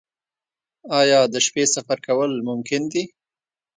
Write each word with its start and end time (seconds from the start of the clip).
آیا 0.99 1.19
د 1.33 1.35
شپې 1.45 1.63
سفر 1.75 1.97
کول 2.07 2.31
ممکن 2.49 2.81
دي؟ 2.91 3.03